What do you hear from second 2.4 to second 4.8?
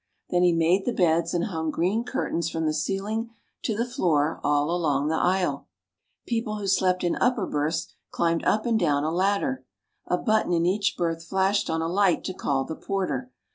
from the ceiling to the floor all